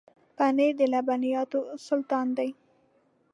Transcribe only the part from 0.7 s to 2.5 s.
د لبنیاتو سلطان دی.